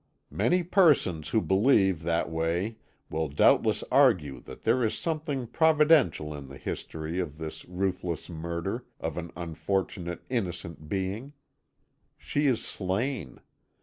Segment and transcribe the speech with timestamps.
[0.31, 2.77] "Many persons who believe that way
[3.11, 8.83] will doubtless argue that there is something providential in the history of this ruthless murder
[8.99, 11.33] of an unfortunate innocent being.
[12.17, 13.41] She is slain.